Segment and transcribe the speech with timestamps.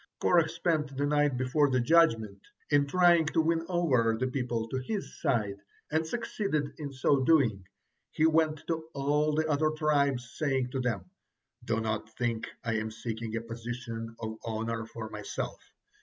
[0.19, 4.79] Korah spent the night before the judgement in trying to win over the people to
[4.79, 7.67] his side, and succeeded in so doing.
[8.09, 11.05] He went to all the other tribes, saying to them:
[11.63, 15.61] "Do not think I am seeking a position of honor for myself.